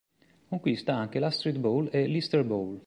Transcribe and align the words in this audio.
Conquista 0.49 0.95
anche 0.95 1.19
l'Astrid 1.19 1.59
Bowl 1.59 1.87
e 1.91 2.07
l'Easter 2.07 2.43
Bowl. 2.43 2.79